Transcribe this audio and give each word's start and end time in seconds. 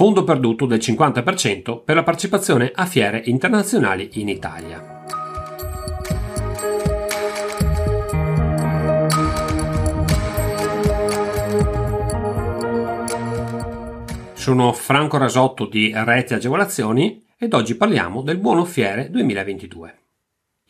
fondo 0.00 0.24
perduto 0.24 0.64
del 0.64 0.78
50% 0.78 1.84
per 1.84 1.94
la 1.94 2.02
partecipazione 2.02 2.72
a 2.74 2.86
fiere 2.86 3.20
internazionali 3.26 4.08
in 4.14 4.30
Italia. 4.30 5.04
Sono 14.32 14.72
Franco 14.72 15.18
Rasotto 15.18 15.66
di 15.66 15.92
Rete 15.94 16.32
Agevolazioni 16.32 17.22
ed 17.36 17.52
oggi 17.52 17.74
parliamo 17.74 18.22
del 18.22 18.38
buono 18.38 18.64
fiere 18.64 19.10
2022. 19.10 19.98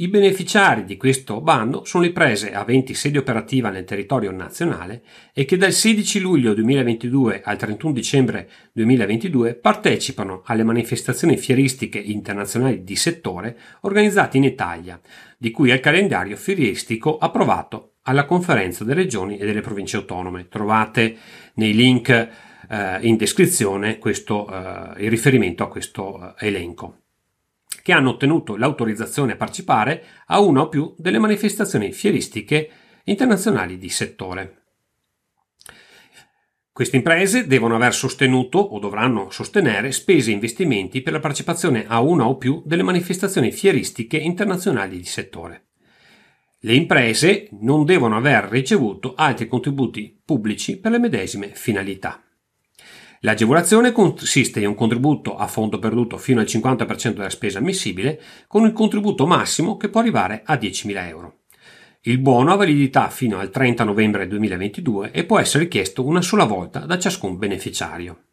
I 0.01 0.09
beneficiari 0.09 0.85
di 0.85 0.97
questo 0.97 1.43
bando 1.43 1.85
sono 1.85 2.05
le 2.05 2.09
imprese 2.09 2.55
aventi 2.55 2.95
sede 2.95 3.19
operativa 3.19 3.69
nel 3.69 3.85
territorio 3.85 4.31
nazionale 4.31 5.03
e 5.35 5.45
che 5.45 5.59
dal 5.59 5.73
16 5.73 6.21
luglio 6.21 6.55
2022 6.55 7.43
al 7.45 7.59
31 7.59 7.93
dicembre 7.93 8.49
2022 8.73 9.57
partecipano 9.57 10.41
alle 10.47 10.63
manifestazioni 10.63 11.37
fieristiche 11.37 11.99
internazionali 11.99 12.83
di 12.83 12.97
settore 12.97 13.59
organizzate 13.83 14.39
in 14.39 14.45
Italia, 14.45 14.99
di 15.37 15.51
cui 15.51 15.69
il 15.69 15.81
calendario 15.81 16.37
fieristico 16.37 17.19
approvato 17.19 17.97
alla 18.05 18.25
conferenza 18.25 18.85
delle 18.85 19.03
regioni 19.03 19.37
e 19.37 19.45
delle 19.45 19.61
province 19.61 19.99
autonome. 19.99 20.49
Trovate 20.49 21.15
nei 21.57 21.75
link 21.75 22.09
eh, 22.09 22.99
in 23.03 23.19
descrizione 23.19 23.99
questo, 23.99 24.49
eh, 24.49 25.05
il 25.05 25.11
riferimento 25.11 25.63
a 25.63 25.69
questo 25.69 26.37
eh, 26.39 26.47
elenco 26.47 27.01
che 27.83 27.93
hanno 27.93 28.11
ottenuto 28.11 28.57
l'autorizzazione 28.57 29.33
a 29.33 29.37
partecipare 29.37 30.05
a 30.27 30.41
una 30.41 30.63
o 30.63 30.69
più 30.69 30.95
delle 30.99 31.19
manifestazioni 31.19 31.93
fieristiche 31.93 32.71
internazionali 33.05 33.79
di 33.79 33.89
settore. 33.89 34.57
Queste 36.73 36.97
imprese 36.97 37.47
devono 37.47 37.75
aver 37.75 37.93
sostenuto 37.93 38.59
o 38.59 38.79
dovranno 38.79 39.31
sostenere 39.31 39.93
spese 39.93 40.31
e 40.31 40.35
investimenti 40.35 41.03
per 41.03 41.13
la 41.13 41.21
partecipazione 41.21 41.85
a 41.87 42.01
una 42.01 42.27
o 42.27 42.37
più 42.37 42.63
delle 42.65 42.83
manifestazioni 42.83 43.51
fieristiche 43.53 44.17
internazionali 44.17 44.97
di 44.97 45.05
settore. 45.05 45.67
Le 46.61 46.75
imprese 46.75 47.49
non 47.61 47.85
devono 47.85 48.17
aver 48.17 48.45
ricevuto 48.45 49.15
altri 49.15 49.49
contributi 49.49 50.21
pubblici 50.25 50.79
per 50.79 50.93
le 50.93 50.99
medesime 50.99 51.51
finalità. 51.55 52.23
L'agevolazione 53.23 53.93
consiste 53.93 54.61
in 54.61 54.69
un 54.69 54.75
contributo 54.75 55.37
a 55.37 55.47
fondo 55.47 55.79
perduto 55.79 56.17
fino 56.17 56.41
al 56.41 56.47
50% 56.47 57.13
della 57.13 57.29
spesa 57.29 57.59
ammissibile, 57.59 58.19
con 58.47 58.65
il 58.65 58.73
contributo 58.73 59.27
massimo 59.27 59.77
che 59.77 59.91
può 59.91 60.01
arrivare 60.01 60.41
a 60.43 60.55
10.000 60.55 61.07
euro. 61.07 61.41
Il 62.03 62.19
buono 62.19 62.51
ha 62.51 62.57
validità 62.57 63.11
fino 63.11 63.39
al 63.39 63.51
30 63.51 63.85
novembre 63.85 64.27
2022 64.27 65.11
e 65.11 65.25
può 65.25 65.39
essere 65.39 65.65
richiesto 65.65 66.07
una 66.07 66.23
sola 66.23 66.45
volta 66.45 66.87
da 66.87 66.99
ciascun 66.99 67.37
beneficiario. 67.37 68.30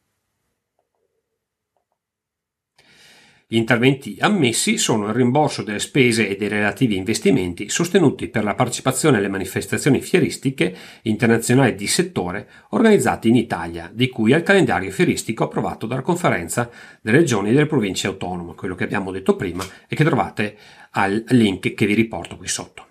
Gli 3.49 3.55
interventi 3.55 4.17
ammessi 4.19 4.77
sono 4.77 5.07
il 5.07 5.13
rimborso 5.13 5.63
delle 5.63 5.79
spese 5.79 6.27
e 6.27 6.35
dei 6.35 6.49
relativi 6.49 6.97
investimenti 6.97 7.69
sostenuti 7.69 8.27
per 8.27 8.43
la 8.43 8.55
partecipazione 8.55 9.19
alle 9.19 9.29
manifestazioni 9.29 10.01
fieristiche 10.01 10.75
internazionali 11.03 11.73
di 11.73 11.87
settore 11.87 12.49
organizzate 12.71 13.29
in 13.29 13.37
Italia, 13.37 13.89
di 13.93 14.09
cui 14.09 14.33
il 14.33 14.43
calendario 14.43 14.91
fieristico 14.91 15.45
approvato 15.45 15.85
dalla 15.85 16.01
conferenza 16.01 16.69
delle 16.99 17.19
regioni 17.19 17.47
e 17.47 17.53
delle 17.53 17.67
province 17.67 18.07
autonome, 18.07 18.53
quello 18.53 18.75
che 18.75 18.83
abbiamo 18.83 19.11
detto 19.11 19.37
prima 19.37 19.63
e 19.87 19.95
che 19.95 20.03
trovate 20.03 20.57
al 20.91 21.23
link 21.29 21.73
che 21.73 21.85
vi 21.85 21.93
riporto 21.93 22.35
qui 22.35 22.49
sotto. 22.49 22.85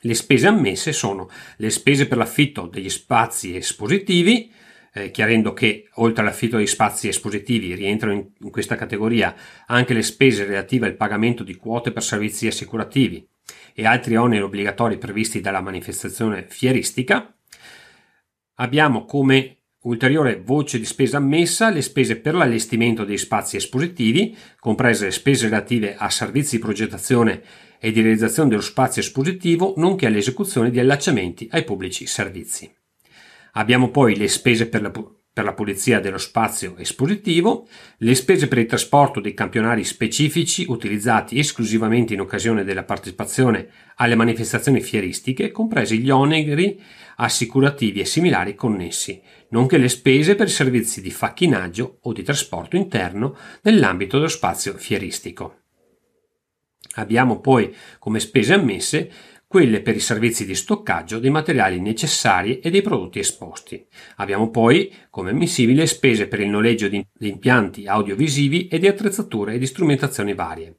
Le 0.00 0.14
spese 0.14 0.46
ammesse 0.46 0.94
sono 0.94 1.28
le 1.58 1.68
spese 1.68 2.06
per 2.06 2.16
l'affitto 2.16 2.68
degli 2.68 2.88
spazi 2.88 3.54
espositivi, 3.54 4.50
eh, 4.94 5.10
chiarendo 5.10 5.52
che 5.52 5.88
oltre 5.94 6.22
all'affitto 6.22 6.56
di 6.56 6.66
spazi 6.68 7.08
espositivi 7.08 7.74
rientrano 7.74 8.14
in, 8.14 8.28
in 8.40 8.50
questa 8.50 8.76
categoria 8.76 9.34
anche 9.66 9.92
le 9.92 10.02
spese 10.02 10.44
relative 10.44 10.86
al 10.86 10.94
pagamento 10.94 11.42
di 11.42 11.56
quote 11.56 11.90
per 11.90 12.02
servizi 12.02 12.46
assicurativi 12.46 13.26
e 13.74 13.86
altri 13.86 14.14
oneri 14.14 14.42
obbligatori 14.42 14.96
previsti 14.96 15.40
dalla 15.40 15.60
manifestazione 15.60 16.46
fieristica. 16.48 17.34
Abbiamo 18.54 19.04
come 19.04 19.58
ulteriore 19.82 20.40
voce 20.40 20.78
di 20.78 20.84
spesa 20.84 21.16
ammessa 21.16 21.70
le 21.70 21.82
spese 21.82 22.16
per 22.16 22.34
l'allestimento 22.34 23.04
dei 23.04 23.18
spazi 23.18 23.56
espositivi, 23.56 24.36
comprese 24.60 25.06
le 25.06 25.10
spese 25.10 25.48
relative 25.48 25.96
a 25.96 26.08
servizi 26.08 26.56
di 26.56 26.62
progettazione 26.62 27.42
e 27.80 27.90
di 27.90 28.00
realizzazione 28.00 28.48
dello 28.48 28.62
spazio 28.62 29.02
espositivo, 29.02 29.74
nonché 29.76 30.06
all'esecuzione 30.06 30.70
di 30.70 30.78
allacciamenti 30.78 31.48
ai 31.50 31.64
pubblici 31.64 32.06
servizi. 32.06 32.72
Abbiamo 33.54 33.90
poi 33.90 34.16
le 34.16 34.28
spese 34.28 34.68
per 34.68 34.82
la, 34.82 34.90
per 34.90 35.44
la 35.44 35.54
pulizia 35.54 36.00
dello 36.00 36.18
spazio 36.18 36.76
espositivo, 36.76 37.68
le 37.98 38.14
spese 38.14 38.48
per 38.48 38.58
il 38.58 38.66
trasporto 38.66 39.20
dei 39.20 39.34
campionari 39.34 39.84
specifici 39.84 40.64
utilizzati 40.68 41.38
esclusivamente 41.38 42.14
in 42.14 42.20
occasione 42.20 42.64
della 42.64 42.84
partecipazione 42.84 43.68
alle 43.96 44.16
manifestazioni 44.16 44.80
fieristiche, 44.80 45.52
compresi 45.52 45.98
gli 45.98 46.10
oneri 46.10 46.80
assicurativi 47.16 48.00
e 48.00 48.04
similari 48.04 48.56
connessi, 48.56 49.22
nonché 49.50 49.78
le 49.78 49.88
spese 49.88 50.34
per 50.34 50.50
servizi 50.50 51.00
di 51.00 51.10
facchinaggio 51.10 51.98
o 52.02 52.12
di 52.12 52.24
trasporto 52.24 52.74
interno 52.76 53.36
nell'ambito 53.62 54.16
dello 54.16 54.28
spazio 54.28 54.76
fieristico. 54.76 55.58
Abbiamo 56.96 57.40
poi 57.40 57.74
come 57.98 58.20
spese 58.20 58.54
ammesse 58.54 59.10
quelle 59.46 59.80
per 59.80 59.94
i 59.94 60.00
servizi 60.00 60.44
di 60.44 60.54
stoccaggio 60.54 61.18
dei 61.18 61.30
materiali 61.30 61.80
necessari 61.80 62.60
e 62.60 62.70
dei 62.70 62.82
prodotti 62.82 63.18
esposti. 63.18 63.86
Abbiamo 64.16 64.50
poi, 64.50 64.92
come 65.10 65.30
ammissibile, 65.30 65.86
spese 65.86 66.26
per 66.26 66.40
il 66.40 66.48
noleggio 66.48 66.88
di 66.88 67.04
impianti 67.20 67.86
audiovisivi 67.86 68.68
e 68.68 68.78
di 68.78 68.88
attrezzature 68.88 69.54
e 69.54 69.58
di 69.58 69.66
strumentazioni 69.66 70.34
varie. 70.34 70.78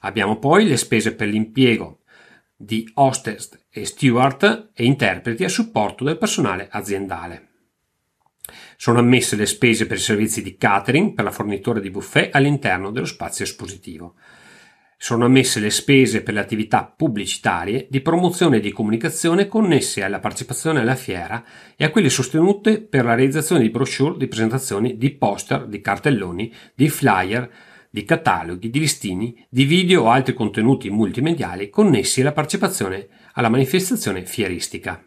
Abbiamo 0.00 0.38
poi 0.38 0.66
le 0.66 0.76
spese 0.76 1.14
per 1.14 1.28
l'impiego 1.28 2.00
di 2.56 2.88
hostess 2.94 3.66
e 3.70 3.84
steward 3.84 4.70
e 4.74 4.84
interpreti 4.84 5.44
a 5.44 5.48
supporto 5.48 6.04
del 6.04 6.18
personale 6.18 6.68
aziendale. 6.70 7.48
Sono 8.76 8.98
ammesse 8.98 9.36
le 9.36 9.46
spese 9.46 9.86
per 9.86 9.96
i 9.96 10.00
servizi 10.00 10.42
di 10.42 10.56
catering 10.56 11.14
per 11.14 11.24
la 11.24 11.30
fornitura 11.30 11.80
di 11.80 11.90
buffet 11.90 12.34
all'interno 12.34 12.90
dello 12.90 13.06
spazio 13.06 13.44
espositivo. 13.44 14.14
Sono 15.04 15.26
ammesse 15.26 15.60
le 15.60 15.68
spese 15.68 16.22
per 16.22 16.32
le 16.32 16.40
attività 16.40 16.82
pubblicitarie 16.84 17.88
di 17.90 18.00
promozione 18.00 18.56
e 18.56 18.60
di 18.60 18.72
comunicazione 18.72 19.48
connesse 19.48 20.02
alla 20.02 20.18
partecipazione 20.18 20.80
alla 20.80 20.94
fiera 20.94 21.44
e 21.76 21.84
a 21.84 21.90
quelle 21.90 22.08
sostenute 22.08 22.80
per 22.80 23.04
la 23.04 23.12
realizzazione 23.12 23.60
di 23.60 23.68
brochure, 23.68 24.16
di 24.16 24.28
presentazioni, 24.28 24.96
di 24.96 25.10
poster, 25.10 25.66
di 25.66 25.82
cartelloni, 25.82 26.50
di 26.74 26.88
flyer, 26.88 27.50
di 27.90 28.02
cataloghi, 28.04 28.70
di 28.70 28.78
listini, 28.78 29.46
di 29.50 29.64
video 29.64 30.04
o 30.04 30.10
altri 30.10 30.32
contenuti 30.32 30.88
multimediali 30.88 31.68
connessi 31.68 32.22
alla 32.22 32.32
partecipazione 32.32 33.06
alla 33.34 33.50
manifestazione 33.50 34.24
fieristica. 34.24 35.04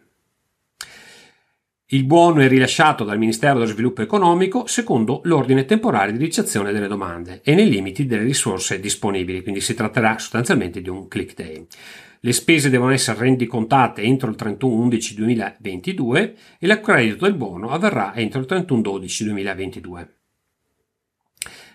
Il 1.90 2.04
buono 2.04 2.42
è 2.42 2.48
rilasciato 2.48 3.02
dal 3.02 3.16
Ministero 3.16 3.54
dello 3.54 3.64
Sviluppo 3.64 4.02
Economico 4.02 4.66
secondo 4.66 5.22
l'ordine 5.24 5.64
temporale 5.64 6.12
di 6.12 6.18
ricezione 6.18 6.70
delle 6.70 6.86
domande 6.86 7.40
e 7.42 7.54
nei 7.54 7.70
limiti 7.70 8.04
delle 8.04 8.24
risorse 8.24 8.78
disponibili, 8.78 9.40
quindi 9.40 9.62
si 9.62 9.72
tratterà 9.72 10.18
sostanzialmente 10.18 10.82
di 10.82 10.90
un 10.90 11.08
click 11.08 11.34
day. 11.34 11.66
Le 12.20 12.32
spese 12.32 12.68
devono 12.68 12.90
essere 12.90 13.20
rendicontate 13.20 14.02
entro 14.02 14.28
il 14.28 14.36
31-11-2022 14.38 16.32
e 16.58 16.66
l'accredito 16.66 17.24
del 17.24 17.36
buono 17.36 17.70
avverrà 17.70 18.14
entro 18.14 18.40
il 18.40 18.46
31-12-2022. 18.50 20.08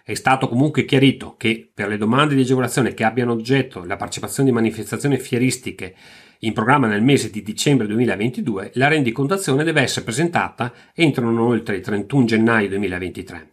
È 0.06 0.14
stato 0.14 0.48
comunque 0.48 0.86
chiarito 0.86 1.36
che 1.38 1.72
per 1.74 1.88
le 1.88 1.98
domande 1.98 2.36
di 2.36 2.42
agevolazione 2.42 2.94
che 2.94 3.04
abbiano 3.04 3.32
oggetto 3.32 3.84
la 3.84 3.96
partecipazione 3.96 4.50
di 4.50 4.54
manifestazioni 4.54 5.18
fieristiche 5.18 5.96
in 6.44 6.54
programma 6.54 6.88
nel 6.88 7.02
mese 7.02 7.30
di 7.30 7.42
dicembre 7.42 7.88
2022, 7.88 8.72
la 8.76 8.88
rendicontazione 8.88 9.64
deve 9.64 9.82
essere 9.82 10.04
presentata 10.04 10.74
entro 10.94 11.26
non 11.26 11.40
oltre 11.40 11.78
il 11.78 11.82
31 11.82 12.26
gennaio 12.26 12.70
2023. 12.70 13.52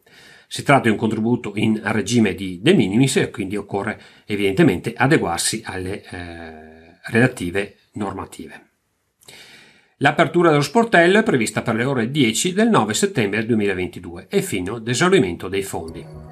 Si 0.49 0.65
tratta 0.65 0.83
di 0.83 0.91
un 0.91 0.97
contributo 0.97 1.53
in 1.55 1.81
regime 1.85 2.35
di 2.35 2.59
de 2.61 2.75
minimis 2.75 3.17
e 3.17 3.31
quindi 3.31 3.57
occorre 3.57 4.01
evidentemente 4.27 4.93
adeguarsi 4.97 5.63
alle 5.65 6.03
eh, 6.03 6.99
relative 7.05 7.77
normative. 7.93 8.67
L'apertura 9.99 10.51
dello 10.51 10.63
sportello 10.63 11.19
è 11.19 11.23
prevista 11.23 11.63
per 11.63 11.77
le 11.77 11.85
ore 11.85 12.11
10 12.11 12.53
del 12.53 12.71
9 12.71 12.95
settembre 12.95 13.47
2022 13.47 14.27
e 14.29 14.43
fino 14.43 14.77
ad 14.77 14.89
esaurimento 14.89 15.47
dei 15.47 15.63
fondi. 15.63 16.30